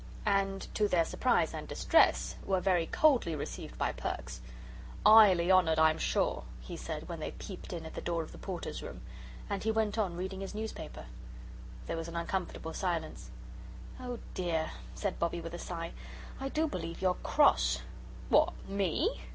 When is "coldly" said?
2.87-3.35